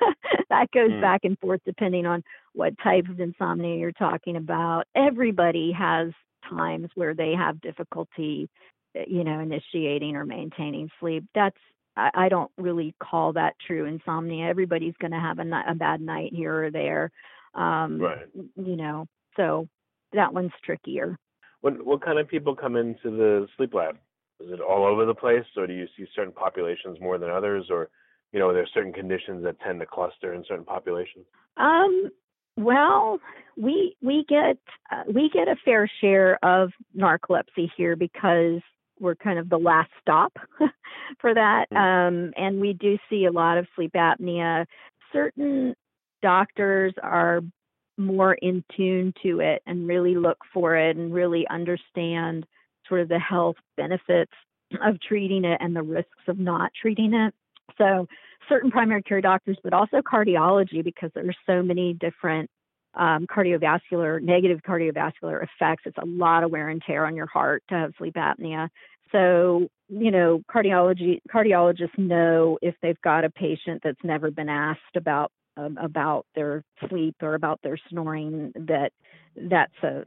[0.51, 1.01] that goes mm.
[1.01, 2.23] back and forth depending on
[2.57, 4.85] what type of insomnia you're talking about.
[4.97, 6.09] Everybody has
[6.49, 8.49] times where they have difficulty,
[8.97, 11.25] eh, you know, initiating or maintaining sleep.
[11.35, 11.57] That's
[11.97, 14.47] I, I don't really call that true insomnia.
[14.47, 17.11] Everybody's going to have a, a bad night here or there.
[17.55, 18.27] Um, right.
[18.35, 19.69] You know, so
[20.15, 21.19] that one's trickier.
[21.61, 23.97] What what kind of people come into the sleep lab?
[24.41, 27.67] Is it all over the place, or do you see certain populations more than others,
[27.71, 27.91] or
[28.33, 31.27] you know, there's certain conditions that tend to cluster in certain populations?
[31.57, 32.11] Um,
[32.57, 33.21] well,
[33.57, 34.59] we we get
[34.91, 38.61] uh, we get a fair share of narcolepsy here because
[38.99, 40.33] we're kind of the last stop
[41.21, 41.67] for that.
[41.73, 41.77] Mm.
[41.77, 44.67] Um, and we do see a lot of sleep apnea.
[45.13, 45.75] Certain
[46.23, 47.43] doctors are
[47.99, 52.47] more in tune to it and really look for it and really understand
[52.89, 54.33] sort of the health benefits
[54.83, 57.35] of treating it and the risks of not treating it.
[57.79, 58.07] So,
[58.49, 62.51] certain primary care doctors, but also cardiology, because there are so many different
[62.95, 65.83] um, cardiovascular, negative cardiovascular effects.
[65.85, 68.69] It's a lot of wear and tear on your heart to have sleep apnea.
[69.13, 74.97] So, you know, cardiology cardiologists know if they've got a patient that's never been asked
[74.97, 78.93] about um, about their sleep or about their snoring that
[79.37, 80.05] that's a,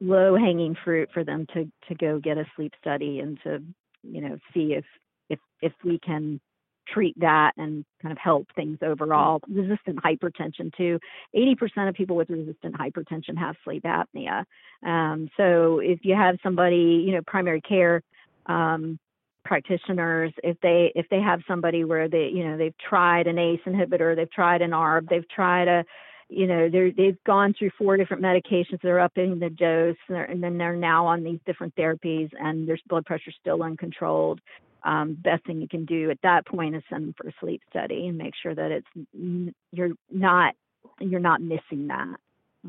[0.00, 3.62] low hanging fruit for them to to go get a sleep study and to
[4.02, 4.84] you know see if
[5.28, 6.40] if if we can
[6.86, 9.40] treat that and kind of help things overall.
[9.48, 10.98] Resistant hypertension too.
[11.34, 14.44] 80% of people with resistant hypertension have sleep apnea.
[14.84, 18.02] Um, so if you have somebody, you know, primary care
[18.46, 18.98] um,
[19.44, 23.60] practitioners, if they if they have somebody where they, you know, they've tried an ACE
[23.66, 25.84] inhibitor, they've tried an ARB, they've tried a
[26.28, 30.42] you know they're they've gone through four different medications they're upping the dose and, and
[30.42, 34.40] then they're now on these different therapies and their blood pressure's still uncontrolled
[34.86, 37.60] um, best thing you can do at that point is send them for a sleep
[37.68, 40.54] study and make sure that it's you're not
[41.00, 42.16] you're not missing that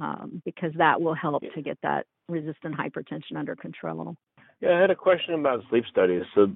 [0.01, 4.15] um, because that will help to get that resistant hypertension under control.
[4.59, 6.23] Yeah, I had a question about sleep studies.
[6.33, 6.47] So,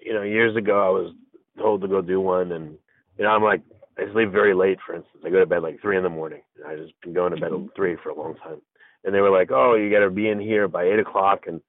[0.00, 1.12] you know, years ago I was
[1.58, 2.78] told to go do one, and
[3.18, 3.62] you know, I'm like,
[3.98, 4.78] I sleep very late.
[4.86, 6.42] For instance, I go to bed like three in the morning.
[6.66, 8.62] I just been going to bed at three for a long time,
[9.04, 11.60] and they were like, oh, you got to be in here by eight o'clock, and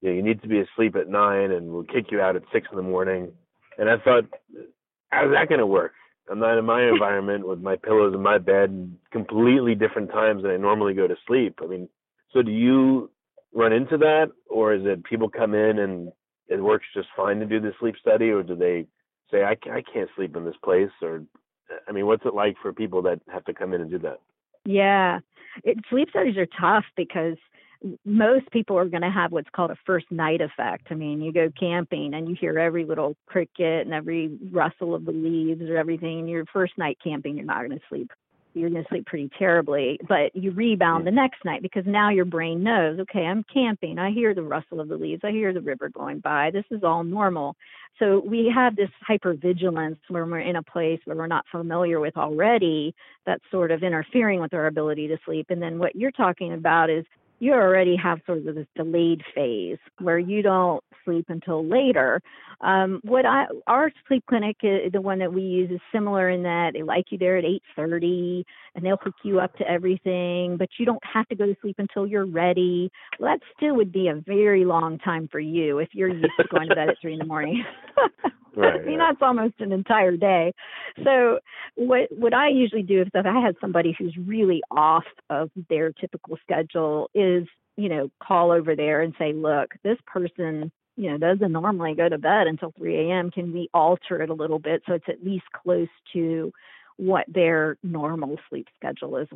[0.00, 2.42] you know, you need to be asleep at nine and we'll kick you out at
[2.52, 3.32] six in the morning.
[3.78, 4.24] And I thought,
[5.10, 5.92] how's that going to work?
[6.30, 10.52] I'm not in my environment with my pillows in my bed, completely different times than
[10.52, 11.58] I normally go to sleep.
[11.62, 11.88] I mean,
[12.32, 13.10] so do you
[13.54, 16.12] run into that, or is it people come in and
[16.48, 18.86] it works just fine to do the sleep study, or do they
[19.30, 20.90] say I, I can't sleep in this place?
[21.02, 21.22] Or,
[21.88, 24.20] I mean, what's it like for people that have to come in and do that?
[24.64, 25.20] Yeah,
[25.64, 27.36] it, sleep studies are tough because
[28.04, 30.88] most people are going to have what's called a first night effect.
[30.90, 35.04] I mean, you go camping and you hear every little cricket and every rustle of
[35.04, 36.26] the leaves or everything.
[36.26, 38.10] Your first night camping, you're not going to sleep.
[38.54, 42.24] You're going to sleep pretty terribly, but you rebound the next night because now your
[42.24, 43.98] brain knows, okay, I'm camping.
[43.98, 45.20] I hear the rustle of the leaves.
[45.22, 46.50] I hear the river going by.
[46.50, 47.54] This is all normal.
[47.98, 52.16] So we have this hypervigilance when we're in a place where we're not familiar with
[52.16, 52.94] already
[53.26, 55.46] that's sort of interfering with our ability to sleep.
[55.50, 57.04] And then what you're talking about is
[57.38, 62.20] you already have sort of this delayed phase where you don't sleep until later.
[62.60, 66.42] Um, what I our sleep clinic, uh, the one that we use, is similar in
[66.42, 70.68] that they like you there at 8:30, and they'll hook you up to everything, but
[70.78, 72.90] you don't have to go to sleep until you're ready.
[73.18, 76.44] Well, that still would be a very long time for you if you're used to
[76.50, 77.64] going to bed at three in the morning.
[78.58, 80.52] right, I mean, that's almost an entire day.
[81.04, 81.40] So
[81.76, 86.38] what what I usually do if I had somebody who's really off of their typical
[86.42, 91.52] schedule is, you know, call over there and say, look, this person you know doesn't
[91.52, 93.30] normally go to bed until 3 a.m.
[93.30, 96.52] Can we alter it a little bit so it's at least close to
[96.98, 99.28] what their normal sleep schedule is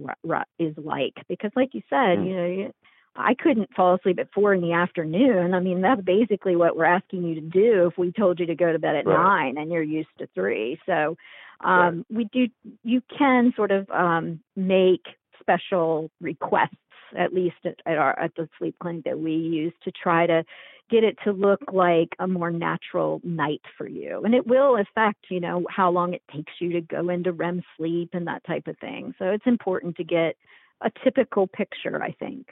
[0.58, 1.14] is like?
[1.28, 2.26] Because, like you said, mm.
[2.26, 2.72] you know,
[3.14, 5.54] I couldn't fall asleep at four in the afternoon.
[5.54, 8.54] I mean, that's basically what we're asking you to do if we told you to
[8.54, 9.16] go to bed at right.
[9.16, 10.80] nine and you're used to three.
[10.86, 11.16] So,
[11.62, 12.04] um, right.
[12.10, 12.48] we do.
[12.82, 15.02] You can sort of um, make
[15.40, 16.76] special requests
[17.16, 20.44] at least at, at our at the sleep clinic that we use to try to
[20.90, 25.26] get it to look like a more natural night for you and it will affect
[25.28, 28.66] you know how long it takes you to go into REM sleep and that type
[28.66, 30.36] of thing so it's important to get
[30.82, 32.46] a typical picture i think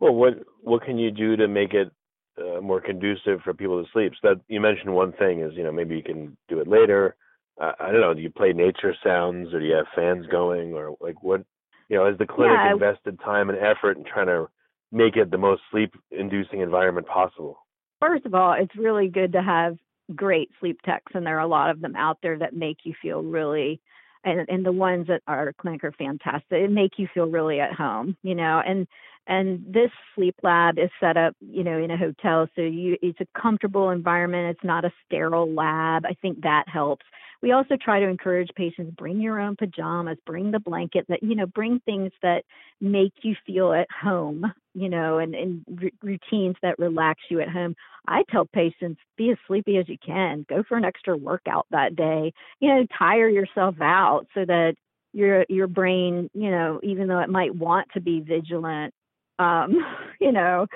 [0.00, 1.90] well what what can you do to make it
[2.38, 5.62] uh, more conducive for people to sleep so that you mentioned one thing is you
[5.62, 7.16] know maybe you can do it later
[7.60, 8.12] uh, I don't know.
[8.12, 11.44] Do you play nature sounds, or do you have fans going, or like what?
[11.88, 12.72] you know, has the clinic yeah.
[12.72, 14.48] invested time and effort in trying to
[14.92, 17.58] make it the most sleep inducing environment possible?
[18.00, 19.76] First of all, it's really good to have
[20.14, 22.94] great sleep techs, and there are a lot of them out there that make you
[23.00, 23.80] feel really
[24.24, 26.52] and and the ones at our clinic are fantastic.
[26.52, 28.62] It make you feel really at home, you know.
[28.66, 28.86] And
[29.26, 33.20] and this sleep lab is set up, you know, in a hotel, so you it's
[33.20, 34.56] a comfortable environment.
[34.56, 36.04] It's not a sterile lab.
[36.06, 37.04] I think that helps.
[37.42, 41.34] We also try to encourage patients bring your own pajamas, bring the blanket that, you
[41.34, 42.42] know, bring things that
[42.80, 44.44] make you feel at home,
[44.74, 47.74] you know, and, and r- routines that relax you at home.
[48.08, 50.46] I tell patients be as sleepy as you can.
[50.48, 52.32] Go for an extra workout that day.
[52.60, 54.74] You know, tire yourself out so that
[55.12, 58.92] your your brain, you know, even though it might want to be vigilant,
[59.38, 59.76] um,
[60.20, 60.66] you know,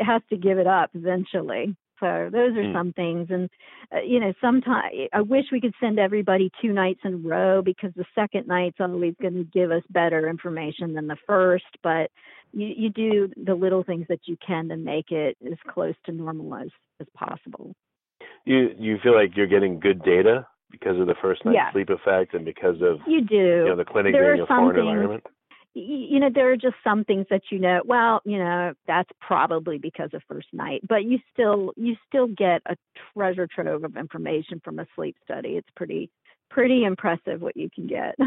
[0.00, 1.76] has to give it up eventually.
[2.00, 2.72] So those are mm.
[2.72, 3.50] some things, and
[3.92, 7.60] uh, you know, sometimes I wish we could send everybody two nights in a row
[7.60, 11.64] because the second night's always going to give us better information than the first.
[11.82, 12.10] But
[12.52, 16.12] you, you do the little things that you can to make it as close to
[16.12, 16.68] normal as
[17.00, 17.74] as possible.
[18.44, 21.72] You you feel like you're getting good data because of the first night yeah.
[21.72, 24.74] sleep effect and because of you do you know the clinic there being a foreign
[24.74, 25.24] things, environment
[25.74, 29.78] you know there are just some things that you know well you know that's probably
[29.78, 32.76] because of first night but you still you still get a
[33.14, 35.50] treasure trove of information from a sleep study.
[35.50, 36.10] It's pretty
[36.50, 38.16] pretty impressive what you can get.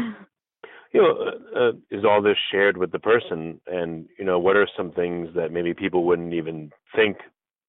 [0.94, 3.58] You know uh, uh, is all this shared with the person?
[3.66, 7.16] And you know what are some things that maybe people wouldn't even think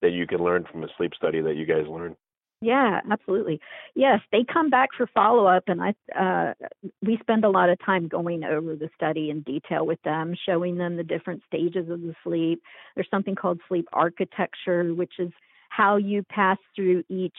[0.02, 2.16] that you can learn from a sleep study that you guys learn
[2.64, 3.60] yeah, absolutely.
[3.94, 6.54] Yes, they come back for follow up, and I uh,
[7.02, 10.78] we spend a lot of time going over the study in detail with them, showing
[10.78, 12.62] them the different stages of the sleep.
[12.94, 15.30] There's something called sleep architecture, which is
[15.68, 17.36] how you pass through each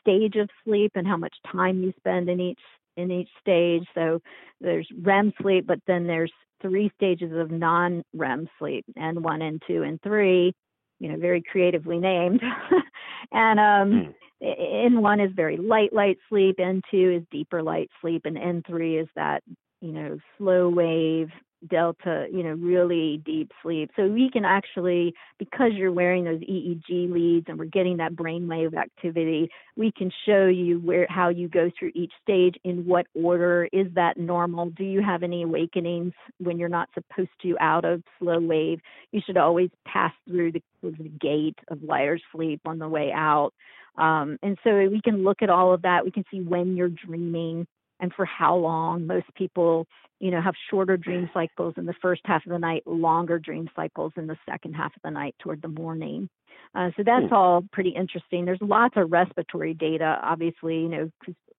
[0.00, 2.60] stage of sleep and how much time you spend in each
[2.98, 3.84] in each stage.
[3.94, 4.20] So
[4.60, 9.84] there's REM sleep, but then there's three stages of non-REM sleep, and one and two
[9.84, 10.52] and three
[11.00, 12.40] you know, very creatively named.
[13.32, 14.92] and um, mm.
[14.92, 16.58] N1 is very light, light sleep.
[16.58, 19.42] N2 is deeper light sleep, and N3 is that
[19.80, 21.30] you know slow wave
[21.68, 23.90] delta, you know, really deep sleep.
[23.96, 28.76] So we can actually, because you're wearing those EEG leads and we're getting that brainwave
[28.76, 33.68] activity, we can show you where how you go through each stage in what order.
[33.72, 34.70] Is that normal?
[34.70, 38.80] Do you have any awakenings when you're not supposed to out of slow wave?
[39.12, 43.52] You should always pass through the, the gate of lighter sleep on the way out.
[43.96, 46.04] Um, and so we can look at all of that.
[46.04, 47.66] We can see when you're dreaming
[48.00, 49.06] and for how long.
[49.06, 49.86] Most people,
[50.18, 53.68] you know, have shorter dream cycles in the first half of the night, longer dream
[53.76, 56.28] cycles in the second half of the night toward the morning.
[56.74, 57.34] Uh, so that's hmm.
[57.34, 58.44] all pretty interesting.
[58.44, 61.10] There's lots of respiratory data, obviously, you know,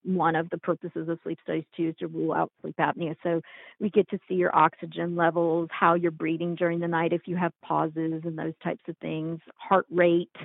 [0.04, 3.16] one of the purposes of sleep studies too is to rule out sleep apnea.
[3.24, 3.42] So
[3.80, 7.36] we get to see your oxygen levels, how you're breathing during the night, if you
[7.36, 10.36] have pauses and those types of things, heart rate.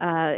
[0.00, 0.34] Uh,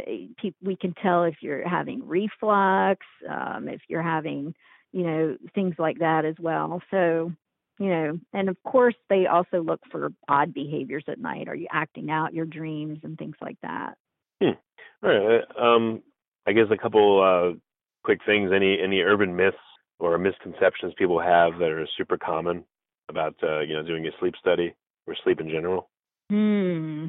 [0.63, 4.53] we can tell if you're having reflux, um, if you're having
[4.91, 6.81] you know, things like that as well.
[6.91, 7.31] So,
[7.79, 11.47] you know, and of course, they also look for odd behaviors at night.
[11.47, 13.95] Are you acting out your dreams and things like that?
[14.41, 14.57] Hmm.
[15.03, 15.41] All right.
[15.57, 16.03] Uh, um,
[16.47, 17.57] I guess a couple uh,
[18.03, 18.51] quick things.
[18.53, 19.57] Any any urban myths
[19.99, 22.63] or misconceptions people have that are super common
[23.09, 24.73] about uh, you know doing a sleep study
[25.07, 25.89] or sleep in general?
[26.29, 27.07] Hmm.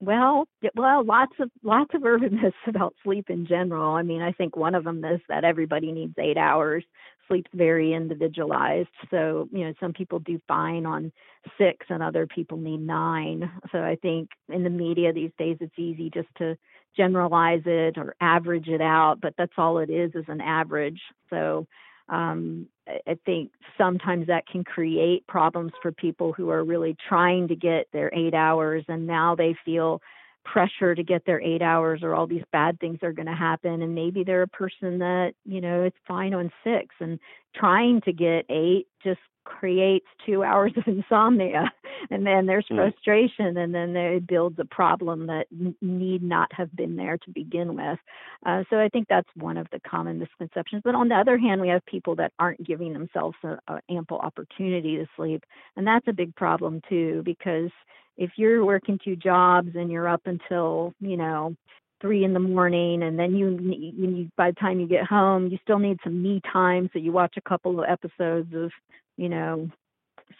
[0.00, 3.94] Well, well, lots of lots of urban myths about sleep in general.
[3.94, 6.84] I mean, I think one of them is that everybody needs eight hours.
[7.32, 11.10] Sleep's very individualized, so you know some people do fine on
[11.58, 13.50] six, and other people need nine.
[13.72, 16.56] So I think in the media these days it's easy just to
[16.96, 21.00] generalize it or average it out, but that's all it is is an average.
[21.30, 21.66] So
[22.08, 27.56] um, I think sometimes that can create problems for people who are really trying to
[27.56, 30.02] get their eight hours and now they feel
[30.44, 33.82] pressure to get their eight hours or all these bad things are going to happen
[33.82, 37.18] and maybe they're a person that you know it's fine on six and
[37.54, 41.70] trying to get eight just creates two hours of insomnia
[42.10, 42.76] and then there's mm.
[42.76, 45.46] frustration and then there builds a problem that
[45.80, 47.98] need not have been there to begin with
[48.46, 51.60] uh, so i think that's one of the common misconceptions but on the other hand
[51.60, 55.44] we have people that aren't giving themselves a, a ample opportunity to sleep
[55.76, 57.70] and that's a big problem too because
[58.16, 61.54] if you're working two jobs and you're up until you know
[62.02, 65.56] three in the morning and then you, you by the time you get home you
[65.62, 68.70] still need some me time so you watch a couple of episodes of
[69.16, 69.68] you know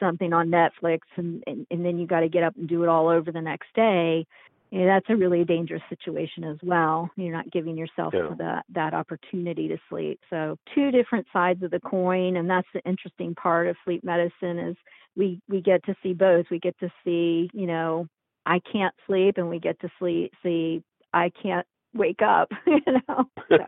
[0.00, 2.88] something on netflix and and, and then you got to get up and do it
[2.88, 4.26] all over the next day
[4.70, 8.30] you know, that's a really dangerous situation as well you're not giving yourself yeah.
[8.38, 12.80] that that opportunity to sleep so two different sides of the coin and that's the
[12.84, 14.76] interesting part of sleep medicine is
[15.14, 18.06] we we get to see both we get to see you know
[18.46, 23.24] i can't sleep and we get to sleep see I can't wake up, you know.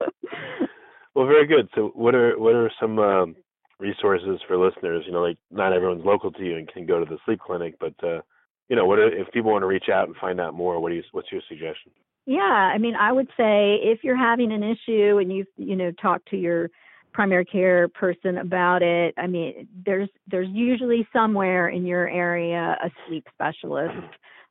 [1.18, 1.68] well, very good.
[1.74, 3.34] So, what are what are some um,
[3.80, 5.02] resources for listeners?
[5.04, 7.74] You know, like not everyone's local to you and can go to the sleep clinic,
[7.80, 8.20] but uh,
[8.68, 10.78] you know, what are, if people want to reach out and find out more?
[10.78, 11.90] What do you, what's your suggestion?
[12.26, 15.90] Yeah, I mean, I would say if you're having an issue and you've you know
[16.00, 16.70] talked to your
[17.12, 22.90] primary care person about it, I mean, there's there's usually somewhere in your area a
[23.08, 24.06] sleep specialist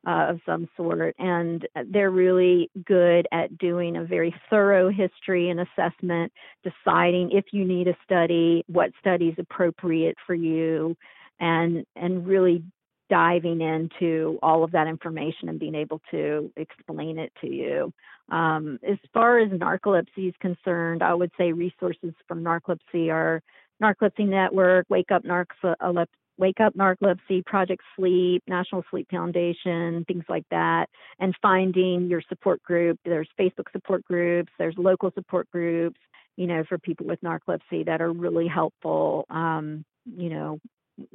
[0.07, 1.15] uh, of some sort.
[1.19, 6.31] And they're really good at doing a very thorough history and assessment,
[6.63, 10.95] deciding if you need a study, what study is appropriate for you,
[11.39, 12.63] and and really
[13.09, 17.93] diving into all of that information and being able to explain it to you.
[18.29, 23.41] Um, as far as narcolepsy is concerned, I would say resources from narcolepsy are
[23.81, 26.07] Narcolepsy Network, Wake Up Narcolepsy.
[26.37, 30.87] Wake Up Narcolepsy, Project Sleep, National Sleep Foundation, things like that,
[31.19, 32.99] and finding your support group.
[33.05, 35.99] There's Facebook support groups, there's local support groups,
[36.35, 40.59] you know, for people with narcolepsy that are really helpful, um, you know,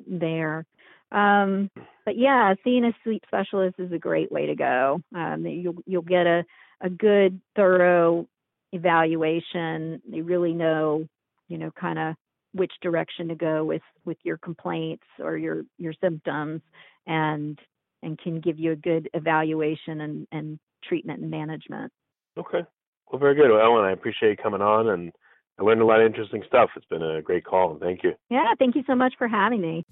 [0.07, 0.65] there.
[1.13, 1.71] Um,
[2.05, 5.01] but yeah, seeing a sleep specialist is a great way to go.
[5.15, 6.45] Um, you'll you'll get a
[6.81, 8.27] a good, thorough
[8.73, 10.03] evaluation.
[10.09, 11.07] They really know,
[11.49, 12.15] you know, kind of
[12.53, 16.61] which direction to go with with your complaints or your your symptoms,
[17.07, 17.59] and
[18.03, 21.93] and can give you a good evaluation and and treatment and management.
[22.39, 22.63] Okay.
[23.11, 23.51] Well, very good.
[23.51, 25.13] Well, Ellen, I appreciate you coming on, and
[25.59, 26.71] I learned a lot of interesting stuff.
[26.77, 28.13] It's been a great call, and thank you.
[28.31, 29.85] Yeah, thank you so much for having me.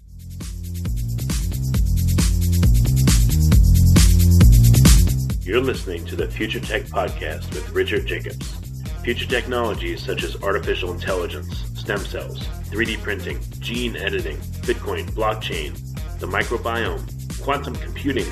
[5.42, 8.54] You're listening to the Future Tech Podcast with Richard Jacobs.
[9.02, 15.72] Future technologies such as artificial intelligence, stem cells, 3D printing, gene editing, Bitcoin, blockchain,
[16.20, 17.02] the microbiome,
[17.42, 18.26] quantum computing,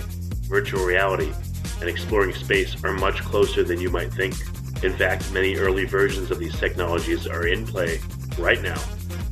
[0.48, 1.32] virtual reality,
[1.80, 4.34] and exploring space are much closer than you might think.
[4.84, 7.98] In fact, many early versions of these technologies are in play
[8.38, 8.80] right now,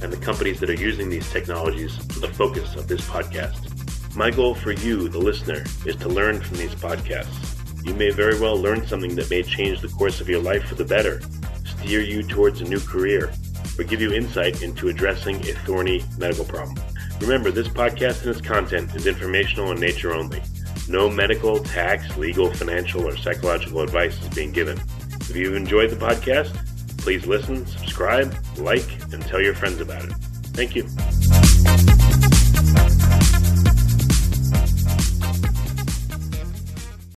[0.00, 4.16] and the companies that are using these technologies are the focus of this podcast.
[4.16, 7.56] My goal for you, the listener, is to learn from these podcasts
[7.86, 10.74] you may very well learn something that may change the course of your life for
[10.74, 11.20] the better,
[11.64, 13.32] steer you towards a new career,
[13.78, 16.78] or give you insight into addressing a thorny medical problem.
[17.20, 20.42] Remember, this podcast and its content is informational in nature only.
[20.88, 24.78] No medical, tax, legal, financial, or psychological advice is being given.
[25.22, 26.54] If you've enjoyed the podcast,
[26.98, 30.12] please listen, subscribe, like, and tell your friends about it.
[30.52, 31.55] Thank you.